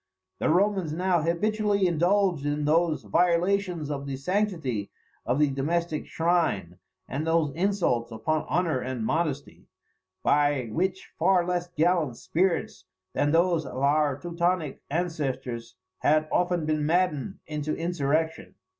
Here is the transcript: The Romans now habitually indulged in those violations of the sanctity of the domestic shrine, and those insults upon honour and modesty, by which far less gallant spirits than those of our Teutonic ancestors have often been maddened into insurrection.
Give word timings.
The 0.39 0.49
Romans 0.49 0.91
now 0.93 1.21
habitually 1.21 1.85
indulged 1.85 2.43
in 2.43 2.65
those 2.65 3.03
violations 3.03 3.91
of 3.91 4.07
the 4.07 4.15
sanctity 4.17 4.89
of 5.27 5.37
the 5.37 5.51
domestic 5.51 6.07
shrine, 6.07 6.79
and 7.07 7.27
those 7.27 7.51
insults 7.53 8.09
upon 8.11 8.47
honour 8.47 8.79
and 8.79 9.05
modesty, 9.05 9.67
by 10.23 10.69
which 10.71 11.11
far 11.19 11.45
less 11.45 11.67
gallant 11.67 12.17
spirits 12.17 12.85
than 13.13 13.31
those 13.31 13.63
of 13.63 13.77
our 13.77 14.17
Teutonic 14.17 14.81
ancestors 14.89 15.75
have 15.99 16.27
often 16.31 16.65
been 16.65 16.83
maddened 16.83 17.37
into 17.45 17.75
insurrection. 17.77 18.55